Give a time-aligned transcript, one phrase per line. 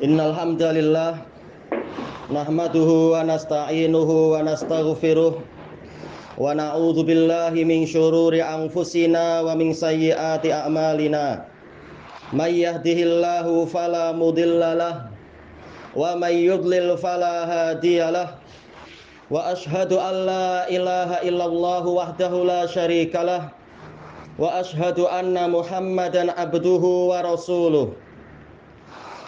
[0.00, 1.28] Innal hamdalillah
[2.32, 5.36] nahmaduhu wa nasta'inuhu wa nastaghfiruh
[6.40, 11.44] wa na'udzu billahi min syururi anfusina wa min sayyiati a'malina.
[12.32, 15.12] May yahdihillahu fala mudhillalah
[15.92, 18.40] wa may yudlil fala hadiyalah
[19.28, 23.52] wa ashhadu an la ilaha illallah wahdahu la syarikalah
[24.40, 27.92] wa ashhadu anna muhammadan abduhu wa rasuluh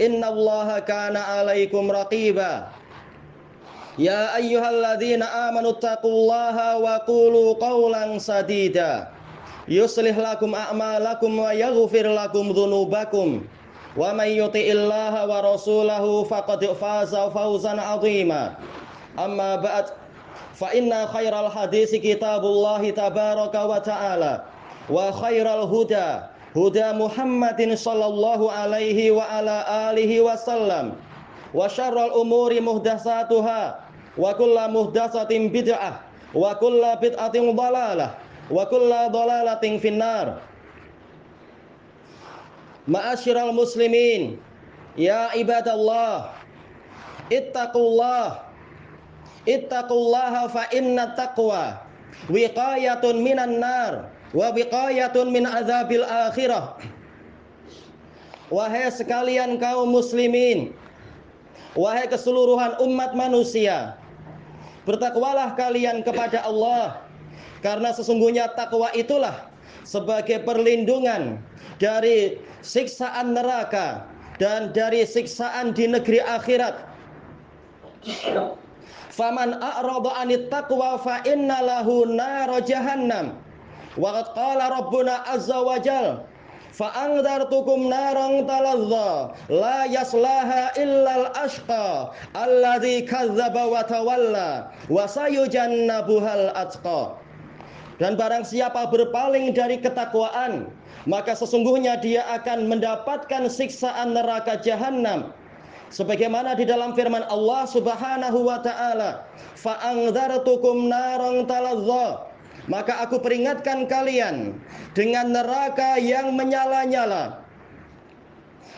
[0.00, 2.72] innallaha kana 'alaikum raqiba.
[4.00, 9.12] Ya ayyuhalladzina amanu taqullaha wa qulu qawlan sadida.
[9.68, 13.44] Yuslih lakum a'malakum wa yaghfir lakum dhunubakum.
[13.92, 18.56] Wa may yuti'illaha wa rasulahu faqad faza fawzan 'azima.
[19.20, 19.92] Amma ba'd
[20.56, 24.32] fa inna khairal hadisi kitabullahi tabaraka wa ta'ala
[24.88, 29.10] wa khairal huda huda Muhammadin sallallahu alaihi
[30.20, 30.96] wasallam
[31.54, 33.86] wa syarrul umuri muhdatsatuha.
[34.18, 36.02] Wa kullu muhdatsatin bid'ah.
[36.34, 38.18] Wa kullu bid'atin dhalalah
[38.50, 40.42] wa kullu dhalalatin finnar.
[43.54, 44.34] Muslimin
[44.98, 46.34] ya ibadallah
[47.30, 48.50] ittaqullah
[49.46, 51.14] ittaqullaha fa inna
[53.22, 56.78] minan nar wa biqayatun min azabil akhirah.
[58.50, 60.74] Wahai sekalian kaum muslimin
[61.78, 63.94] Wahai keseluruhan umat manusia
[64.90, 66.98] Bertakwalah kalian kepada Allah
[67.62, 69.46] Karena sesungguhnya takwa itulah
[69.86, 71.38] Sebagai perlindungan
[71.78, 74.02] Dari siksaan neraka
[74.42, 76.88] Dan dari siksaan di negeri akhirat.
[79.12, 82.08] Faman a'rada anit taqwa fa inna lahu
[82.64, 83.36] jahannam
[83.98, 86.22] Wa qad qala rabbuna azza wa jal
[86.70, 97.18] fa anzartukum naran talazza la yaslaha illa al-ashqa alladhi kadzdzaba wa tawalla wa sayujannabuhal atqa
[97.98, 100.70] dan barang siapa berpaling dari ketakwaan
[101.10, 105.34] maka sesungguhnya dia akan mendapatkan siksaan neraka jahanam
[105.90, 109.26] sebagaimana di dalam firman Allah Subhanahu wa taala
[109.58, 112.29] fa anzartukum naran talazza
[112.70, 114.54] maka aku peringatkan kalian
[114.94, 117.42] dengan neraka yang menyala-nyala.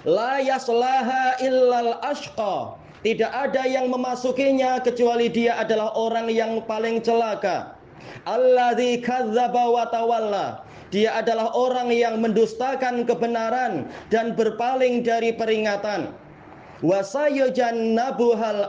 [0.09, 2.81] La yaslaha illal ashqa.
[3.03, 7.77] Tidak ada yang memasukinya kecuali dia adalah orang yang paling celaka.
[8.25, 10.65] Alladzi kadzdzaba wa tawalla.
[10.95, 16.15] Dia adalah orang yang mendustakan kebenaran dan berpaling dari peringatan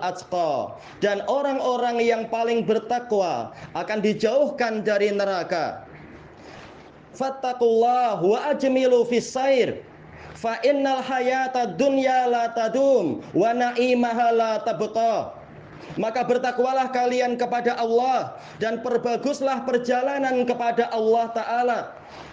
[0.01, 0.77] atqa.
[1.01, 5.81] Dan orang-orang yang paling bertakwa akan dijauhkan dari neraka.
[7.17, 9.81] Wa ajmilu fis sair.
[10.37, 15.39] Fa innal hayata dunya tadum wa na'imaha la tabqa.
[15.99, 21.79] Maka bertakwalah kalian kepada Allah dan perbaguslah perjalanan kepada Allah taala.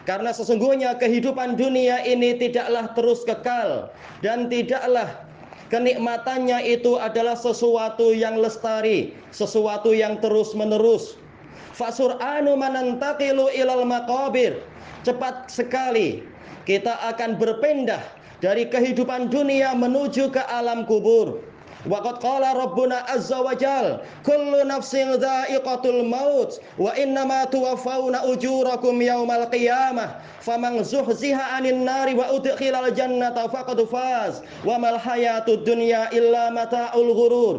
[0.09, 3.93] Karena sesungguhnya kehidupan dunia ini tidaklah terus kekal
[4.25, 5.30] dan tidaklah
[5.71, 11.15] Kenikmatannya itu adalah sesuatu yang lestari, sesuatu yang terus-menerus.
[11.79, 14.59] Fasur'anu manantaqilu ilal maqabir.
[15.07, 16.27] Cepat sekali
[16.67, 18.03] kita akan berpindah
[18.43, 21.39] dari kehidupan dunia menuju ke alam kubur.
[21.89, 29.49] Waqad qala Rabbuna azza wa jal Kullu nafsin dha'iqatul maut Wa innama tuwaffawna ujurakum yawmal
[29.49, 36.53] qiyamah Faman zuhziha anin nari wa udkhilal jannata faqad faz Wa mal hayatud dunya illa
[36.53, 37.57] mata'ul ghurur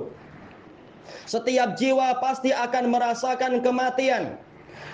[1.26, 4.36] Setiap jiwa pasti akan merasakan kematian.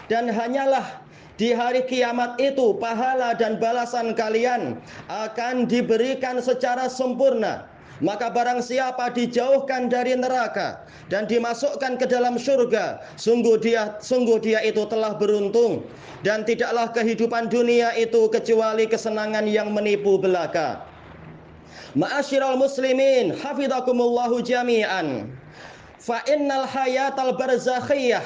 [0.07, 1.03] Dan hanyalah
[1.35, 4.79] di hari kiamat itu pahala dan balasan kalian
[5.11, 7.67] akan diberikan secara sempurna.
[7.97, 14.61] Maka barang siapa dijauhkan dari neraka dan dimasukkan ke dalam surga, sungguh dia sungguh dia
[14.61, 15.81] itu telah beruntung
[16.21, 20.85] dan tidaklah kehidupan dunia itu kecuali kesenangan yang menipu belaka.
[21.97, 25.33] Ma'asyiral muslimin, hafizakumullahu jami'an.
[25.97, 28.21] Fa innal hayatal barzakhiyah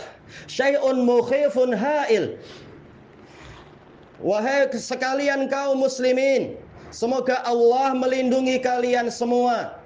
[0.51, 2.35] syai'un mukhifun ha'il.
[4.19, 6.59] Wahai sekalian kaum muslimin,
[6.91, 9.79] semoga Allah melindungi kalian semua.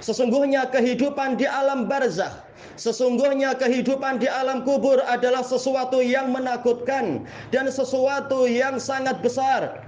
[0.00, 2.46] Sesungguhnya kehidupan di alam barzakh
[2.76, 9.80] Sesungguhnya kehidupan di alam kubur adalah sesuatu yang menakutkan dan sesuatu yang sangat besar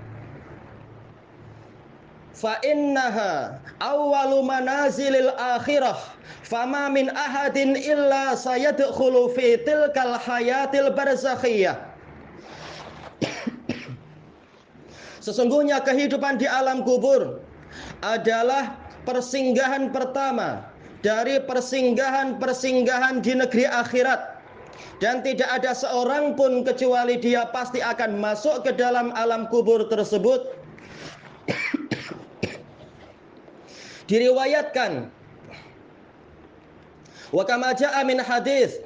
[2.38, 5.98] fa innaha awwalu manazilil akhirah
[6.46, 11.76] fama min ahadin illa sayadkhulu fi tilkal hayatil barzakhiyah
[15.28, 17.44] Sesungguhnya kehidupan di alam kubur
[18.00, 20.64] adalah persinggahan pertama
[21.04, 24.40] dari persinggahan-persinggahan di negeri akhirat.
[25.04, 30.48] Dan tidak ada seorang pun kecuali dia pasti akan masuk ke dalam alam kubur tersebut.
[34.08, 35.12] Diriwayatkan
[37.36, 38.80] wa kama jaa min hadis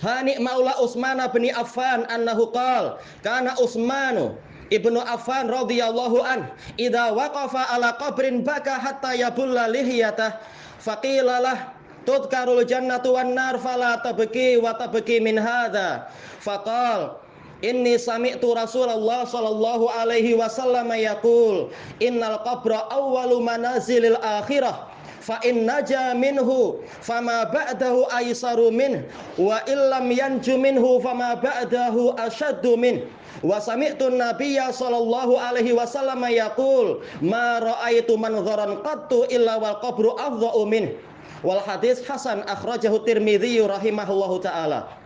[0.00, 4.32] Hani Maula Utsman bin Affan annahu qal kana Utsmanu
[4.70, 6.46] Ibnu Affan radhiyallahu an
[6.78, 10.38] idza waqafa ala qabrin baka hatta yabulla lihiyatah
[10.78, 11.74] faqilalah
[12.06, 16.06] tudkarul jannatu wan nar fala tabki wa tabki min hadza.
[16.40, 17.18] Faqal
[17.60, 21.68] Inni sami'tu Rasulullah sallallahu alaihi wasallam yaqul
[22.00, 24.88] innal qabra awwalu manazilil akhirah
[25.20, 29.04] fa in naja minhu fama ba'dahu aisaru min
[29.36, 33.04] wa illam yanju minhu fama ba'dahu ashaddu min
[33.44, 40.64] wa sami'tu nabiyya sallallahu alaihi wasallam yaqul ma ra'aitu manzaran qattu illa wal qabru afdha'u
[40.66, 40.96] min
[41.44, 45.00] wal hadis hasan akhrajahu tirmidzi rahimahullahu taala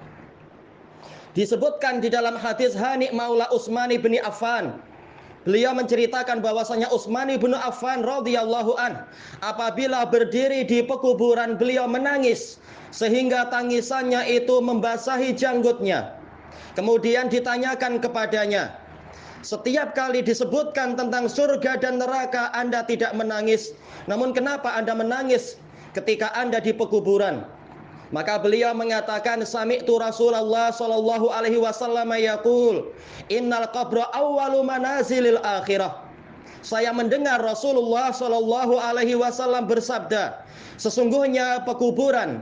[1.35, 4.79] Disebutkan di dalam hadis Hani Maula Utsmani bin Affan.
[5.45, 9.05] Beliau menceritakan bahwasanya Utsmani bin Affan radhiyallahu an
[9.45, 12.57] apabila berdiri di pekuburan beliau menangis
[12.89, 16.17] sehingga tangisannya itu membasahi janggutnya.
[16.73, 18.73] Kemudian ditanyakan kepadanya,
[19.45, 23.77] setiap kali disebutkan tentang surga dan neraka Anda tidak menangis.
[24.09, 25.61] Namun kenapa Anda menangis
[25.93, 27.45] ketika Anda di pekuburan?
[28.13, 32.93] Maka beliau mengatakan sami'tu Rasulullah sallallahu alaihi wasallam yaqul
[33.33, 36.05] innal qabra awwalu manazilil akhirah.
[36.65, 40.45] Saya mendengar Rasulullah sallallahu alaihi wasallam bersabda,
[40.81, 42.41] sesungguhnya pekuburan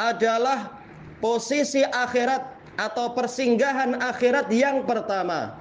[0.00, 0.72] adalah
[1.20, 5.57] posisi akhirat atau persinggahan akhirat yang pertama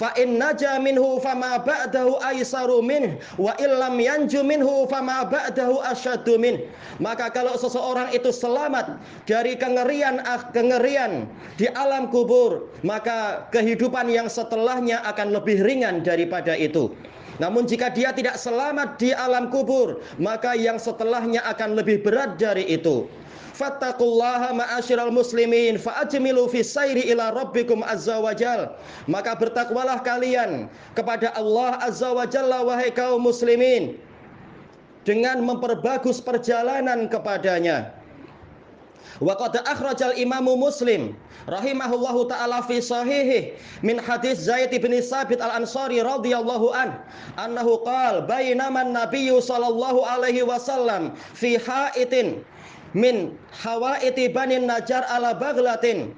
[0.00, 6.40] fa in naja minhu fama ba'dahu aisaru min wa illam yanju minhu fama ba'dahu asyaddu
[6.40, 6.64] min.
[6.96, 8.96] Maka kalau seseorang itu selamat
[9.28, 11.28] dari kengerian ah, kengerian
[11.60, 16.88] di alam kubur maka kehidupan yang setelahnya akan lebih ringan daripada itu
[17.40, 22.68] namun jika dia tidak selamat di alam kubur, maka yang setelahnya akan lebih berat dari
[22.68, 23.08] itu.
[23.56, 28.72] Fattaqullaha ma'asyiral muslimin fa'ajmilu fi sayri ila rabbikum azza wajal
[29.04, 30.64] maka bertakwalah kalian
[30.96, 34.00] kepada Allah azza wajalla wahai kaum muslimin
[35.04, 37.92] dengan memperbagus perjalanan kepadanya
[39.20, 41.16] Wa qad akhrajal Imam Muslim
[41.48, 43.52] rahimahullahu taala fi sahihi
[43.82, 47.00] min hadis Zaid bin Sabit Al-Ansari radhiyallahu an
[47.36, 52.44] annahu qala bainama an-nabiyyu sallallahu alaihi wasallam fi haitin
[52.94, 56.14] min hawaiti bani najar ala baglatin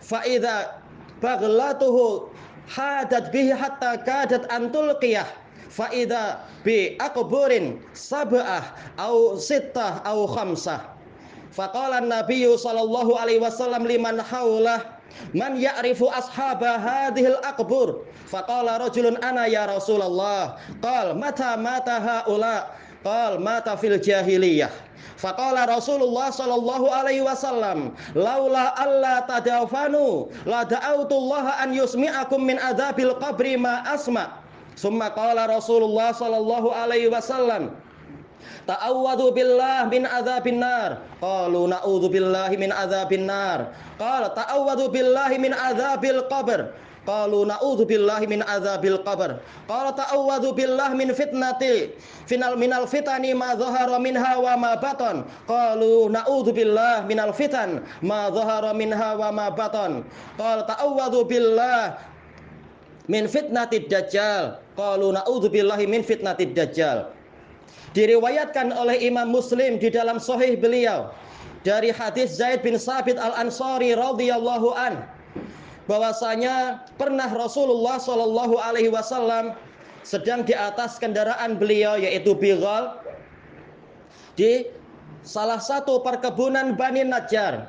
[0.00, 0.82] fa idza
[1.20, 2.30] baglatuhu
[2.70, 5.26] hadat bihi hatta kadat antul qiyah
[5.70, 8.64] fa idza bi aqburin sab'ah
[8.98, 10.95] au sittah au khamsah
[11.56, 14.96] faqala an-nabiy sallallahu alaihi wasallam liman haulah
[15.32, 18.04] Man ya'rifu ashaba hadhil aqbur?
[18.28, 20.60] Faqala rajulun ana ya Rasulullah.
[20.84, 22.68] Qal mata mata haula?
[23.00, 24.68] Qal mata fil jahiliyah.
[25.16, 33.56] Faqala Rasulullah sallallahu alaihi wasallam, "Laula alla tadafanu la da'autullaha an yusmi'akum min adzabil qabri
[33.56, 34.36] ma asma."
[34.76, 37.72] Summa qala Rasulullah sallallahu alaihi wasallam,
[38.66, 40.98] Ta'awwadu billah min adzabin nar.
[41.22, 43.70] Qalu na'udzu billahi min adzabin nar.
[43.98, 46.74] Qala ta'awwadu billahi min adzabil qabr.
[47.06, 49.38] Qalu na'udzu billahi min adzabil qabr.
[49.70, 51.94] Qala ta'awwadzu billahi min fitnati
[52.26, 55.22] final minal fitani ma dhahara minha wa ma batan.
[55.46, 60.02] Qalu na'udzu billahi minal fitan ma dhahara minha wa ma batan.
[60.34, 61.94] Qala ta'awwadzu billahi
[63.06, 64.58] min fitnatid dajjal.
[64.74, 67.15] Qalu na'udzu billahi min fitnatid dajjal.
[67.96, 71.08] Diriwayatkan oleh Imam Muslim di dalam sahih beliau
[71.64, 75.02] dari hadis Zaid bin Sabit Al-Ansari radhiyallahu an
[75.90, 79.54] bahwasanya pernah Rasulullah Shallallahu alaihi wasallam
[80.06, 83.02] sedang di atas kendaraan beliau yaitu Bighal
[84.38, 84.70] di
[85.26, 87.66] salah satu perkebunan Bani Najjar.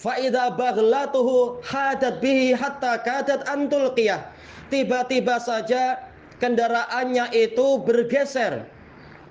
[0.00, 4.32] Faida baghlatuhu hadat bihi hatta kadat antulqiyah.
[4.72, 6.09] Tiba-tiba saja
[6.40, 8.66] kendaraannya itu bergeser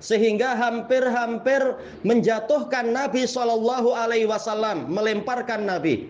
[0.00, 1.76] sehingga hampir-hampir
[2.08, 6.08] menjatuhkan Nabi Shallallahu Alaihi Wasallam, melemparkan Nabi.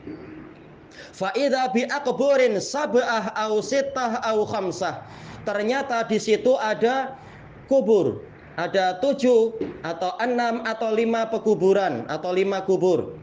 [1.11, 5.03] Faida bi akburin sab'ah au sittah au khamsah.
[5.43, 7.19] Ternyata di situ ada
[7.67, 8.23] kubur.
[8.59, 13.17] Ada tujuh atau enam atau lima pekuburan atau lima kubur.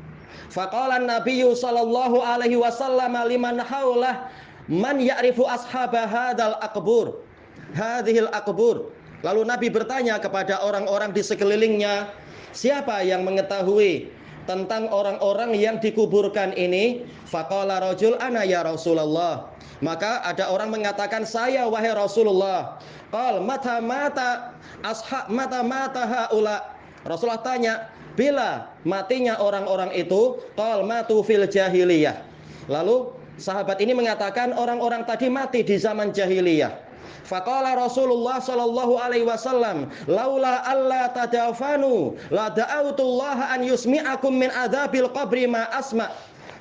[0.50, 4.32] Faqala Nabi sallallahu alaihi wasallam liman haulah
[4.66, 7.27] man ya'rifu ashaba hadzal akbur.
[7.76, 8.94] Hadhil akbur.
[9.26, 12.14] Lalu Nabi bertanya kepada orang-orang di sekelilingnya,
[12.54, 14.14] siapa yang mengetahui
[14.46, 17.04] tentang orang-orang yang dikuburkan ini?
[17.28, 19.52] Faqala rajul ana ya Rasulullah.
[19.82, 22.78] Maka ada orang mengatakan saya wahai Rasulullah.
[23.10, 24.54] Qal mata mata
[24.86, 26.78] ashab mata mata haula.
[27.06, 27.74] Rasulullah tanya
[28.14, 30.42] bila matinya orang-orang itu?
[30.58, 32.22] Qal matu fil jahiliyah.
[32.70, 36.87] Lalu sahabat ini mengatakan orang-orang tadi mati di zaman jahiliyah
[37.28, 45.44] Faqala Rasulullah sallallahu alaihi wasallam, "Laula alla tadafanu la da'autullah an yusmi'akum min adzabil qabri
[45.44, 46.08] ma asma."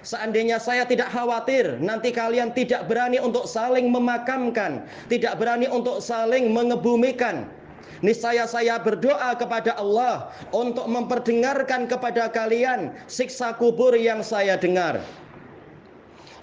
[0.02, 6.50] Seandainya saya tidak khawatir nanti kalian tidak berani untuk saling memakamkan, tidak berani untuk saling
[6.50, 7.46] mengebumikan.
[8.06, 15.00] Niscaya saya berdoa kepada Allah untuk memperdengarkan kepada kalian siksa kubur yang saya dengar.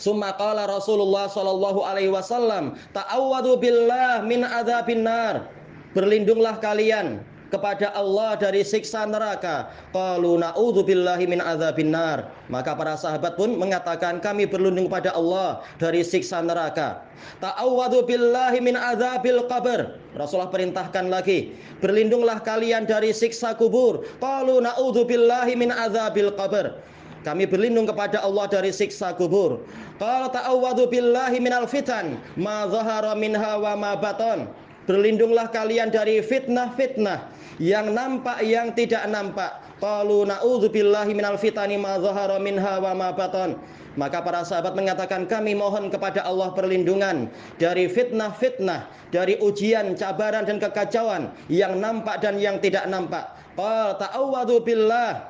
[0.04, 5.48] Summa qala Rasulullah sallallahu alaihi wasallam, ta'awwadu billah min adzabin nar.
[5.96, 9.72] Berlindunglah kalian kepada Allah dari siksa neraka.
[9.94, 12.28] Qalu na'udzubillahi min adzabin nar.
[12.52, 17.06] Maka para sahabat pun mengatakan kami berlindung kepada Allah dari siksa neraka.
[17.40, 19.96] Ta'awwadu billahi min adzabil qabr.
[20.20, 24.04] Rasulullah perintahkan lagi, berlindunglah kalian dari siksa kubur.
[24.20, 26.76] Qalu na'udzubillahi min adzabil qabr.
[27.24, 29.64] Kami berlindung kepada Allah dari siksa kubur.
[29.96, 34.52] Qala ta'awwadhu billahi minal fitan ma dhahara minha wa ma baton.
[34.84, 37.32] Berlindunglah kalian dari fitnah-fitnah
[37.64, 39.64] yang nampak yang tidak nampak.
[39.80, 43.56] Qalu na'udzu billahi minal fitani ma dhahara minha wa ma baton.
[43.94, 47.30] Maka para sahabat mengatakan kami mohon kepada Allah perlindungan
[47.62, 53.32] dari fitnah-fitnah, dari ujian, cabaran dan kekacauan yang nampak dan yang tidak nampak.
[53.54, 55.30] Qala ta'awwadhu billah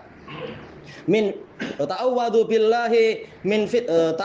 [1.05, 1.33] min
[1.79, 4.15] ta'awwadu billahi min fit uh,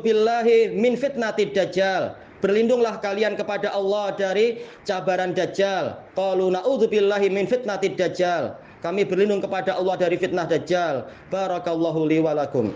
[0.00, 2.14] billahi min fitnatid dajjal.
[2.38, 5.98] Berlindunglah kalian kepada Allah dari cabaran dajjal.
[6.14, 6.54] Qalu
[6.86, 8.54] billahi min fitnatid dajjal.
[8.78, 11.10] Kami berlindung kepada Allah dari fitnah dajjal.
[11.34, 12.70] Barakallahu li wa lakum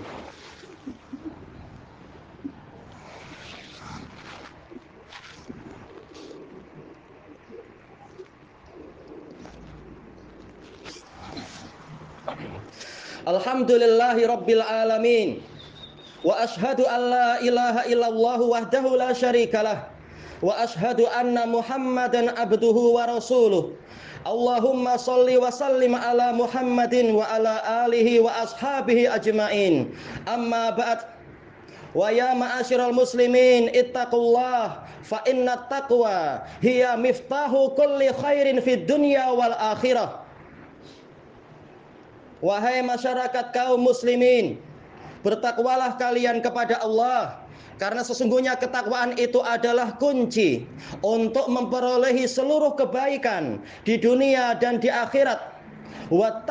[13.23, 15.29] Alhamdulillahi rabbil alamin.
[16.27, 19.87] Wa ashhadu an la ilaha illallah wahdahu la syarikalah.
[20.43, 23.79] Wa ashhadu anna Muhammadan abduhu wa rasuluh.
[24.27, 29.95] Allahumma salli wa sallim ala Muhammadin wa ala alihi wa ashabihi ajmain.
[30.27, 31.07] Amma ba'd.
[31.95, 40.22] Ma'asyiral muslimin ittaqullah fa inna taqwa hiya miftahu kulli khairin fid dunya wal akhirah.
[42.43, 44.59] Wahai masyarakat kaum muslimin,
[45.23, 47.43] bertakwalah kalian kepada Allah
[47.83, 50.63] karena sesungguhnya ketakwaan itu adalah kunci
[51.03, 55.51] untuk memperolehi seluruh kebaikan di dunia dan di akhirat.
[56.07, 56.45] Wa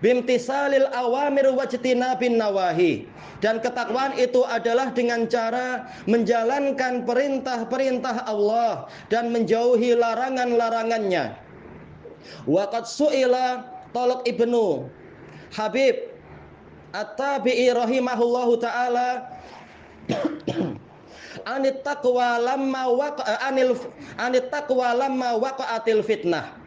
[0.00, 3.04] bimtisalil awamir wajtinabin nawahi.
[3.44, 11.38] Dan ketakwaan itu adalah dengan cara menjalankan perintah-perintah Allah dan menjauhi larangan-larangannya.
[12.88, 14.88] Su'ila Tolok ibnu
[15.52, 15.96] Habib
[16.92, 19.28] At-Tabi'i rahimahullahu taala
[21.54, 23.76] anit taqwa lamma waqa anil
[24.16, 26.58] anit taqwa lamma waqa'atil fitnah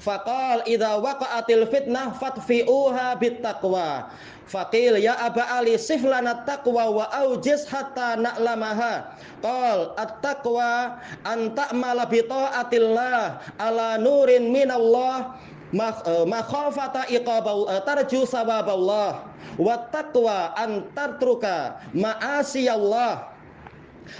[0.00, 4.08] Faqal idza waqa'atil fitnah fatfi'uha bittaqwa.
[4.48, 9.12] Faqil ya Aba Ali siflana taqwa wa aujiz hatta na'lamaha.
[9.44, 10.96] Qal at-taqwa
[11.28, 20.50] an ta'mala bi ta'atillah ala nurin minallah eh, makhafata iqabau eh, tarju sawaballah wa taqwa
[20.58, 23.30] an tartruka ma'asiyallah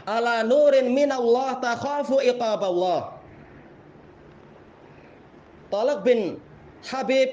[0.06, 3.20] ala nurin minallah takhafu iqaballah
[5.70, 6.42] Talak bin
[6.82, 7.30] Habib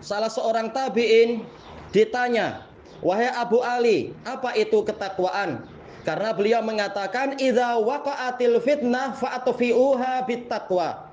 [0.00, 1.44] salah seorang tabi'in
[1.92, 2.64] ditanya,
[3.04, 5.68] "Wahai Abu Ali, apa itu ketakwaan?"
[6.00, 11.03] Karena beliau mengatakan, "Idza waqa'atil fitnah fa'atfi'uha bittaqwa."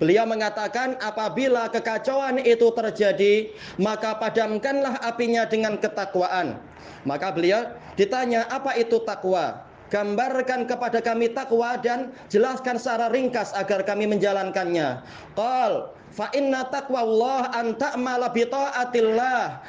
[0.00, 6.56] Beliau mengatakan apabila kekacauan itu terjadi, maka padamkanlah apinya dengan ketakwaan.
[7.04, 9.60] Maka beliau ditanya, apa itu takwa?
[9.92, 15.04] Gambarkan kepada kami takwa dan jelaskan secara ringkas agar kami menjalankannya.
[15.36, 19.62] Qal Fa inna taqwallah an ta'mala bi ta'atillah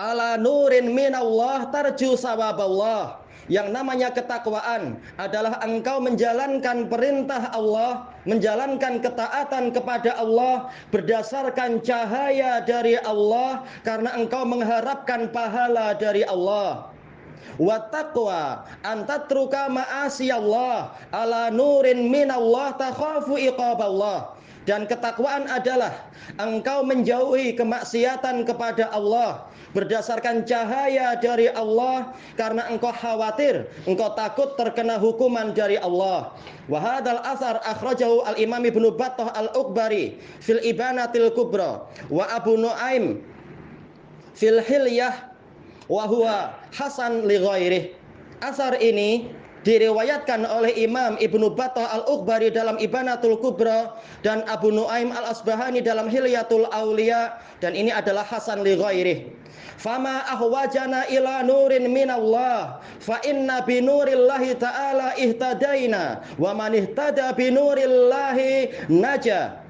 [0.00, 3.19] ala nurin minallah tarju sawaballah.
[3.50, 12.94] Yang namanya ketakwaan adalah engkau menjalankan perintah Allah, menjalankan ketaatan kepada Allah berdasarkan cahaya dari
[13.02, 16.94] Allah karena engkau mengharapkan pahala dari Allah.
[17.58, 24.38] Wa taqwa an tatruka ma'asi Allah ala nurin minallah takhafu iqaballah
[24.68, 25.92] dan ketakwaan adalah
[26.36, 34.98] engkau menjauhi kemaksiatan kepada Allah berdasarkan cahaya dari Allah karena engkau khawatir engkau takut terkena
[34.98, 36.34] hukuman dari Allah
[36.66, 42.58] wa hadzal athar akhrajahu al imam ibnu battah al ukbari fil ibanatil kubra wa abu
[42.58, 43.22] nuaim
[44.34, 45.30] fil hilyah
[45.90, 47.84] Wahwa hasan li ghairih.
[48.38, 49.26] Asar ini
[49.64, 56.68] diriwayatkan oleh Imam Ibnu Battah Al-Uqbari dalam Ibanatul Kubra dan Abu Nuaim Al-Asbahani dalam Hilyatul
[56.72, 59.18] Aulia dan ini adalah hasan li ghairih.
[59.80, 67.48] Fama ahwajana ila nurin minallah fa inna bi nurillahi ta'ala ihtadaina wa man ihtada bi
[67.48, 69.60] nurillahi naja.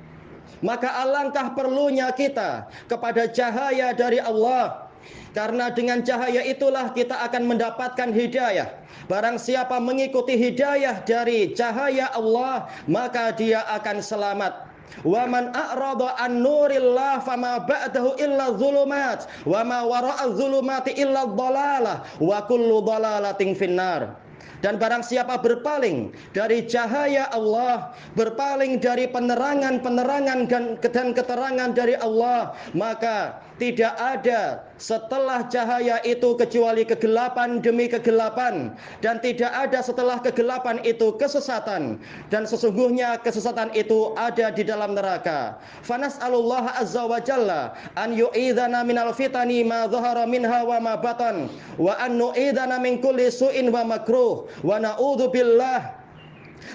[0.61, 4.90] Maka alangkah perlunya kita kepada cahaya dari Allah
[5.31, 8.69] karena dengan cahaya itulah kita akan mendapatkan hidayah.
[9.07, 14.71] Barang siapa mengikuti hidayah dari cahaya Allah, maka dia akan selamat.
[15.07, 22.03] Wa man a'rada an nurillah fama ba'dahu illa dhulumat wa ma wara'a dhulumati illa dhalalah
[22.19, 24.19] wa kullu dhalalatin finnar.
[24.61, 30.39] Dan barang siapa berpaling dari cahaya Allah, berpaling dari penerangan-penerangan
[30.85, 38.73] dan keterangan dari Allah, maka tidak ada setelah cahaya itu kecuali kegelapan demi kegelapan.
[39.05, 42.01] Dan tidak ada setelah kegelapan itu kesesatan.
[42.33, 45.61] Dan sesungguhnya kesesatan itu ada di dalam neraka.
[45.85, 51.53] Fanas Allah azza wa jalla an yu'idana minal fitani ma dhahara minha wa ma batan
[51.77, 56.01] wa an nu'idana min kulli su'in wa makruh wa na'udzu billah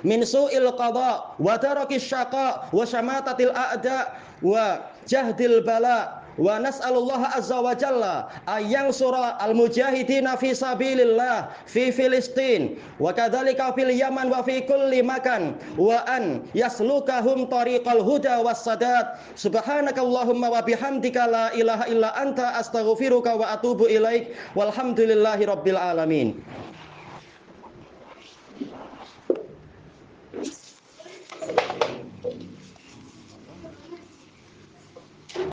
[0.06, 7.64] min su'il qada wa tarakis syaqa wa syamatatil a'da wa jahdil bala Wa nas'alullah azza
[7.64, 12.76] wa jalla ayang sura al-mujahidina fi sabilillah fi Filistin.
[13.00, 15.56] Wa kadzalika fil Yaman wa fi kulli makan.
[15.80, 19.16] Wa an yaslukahum tariqal huda was sadat.
[19.40, 24.36] Subhanakallahumma wa bihamdika la ilaha illa anta astaghfiruka wa atubu ilaik.
[24.60, 26.36] Walhamdulillahi rabbil alamin.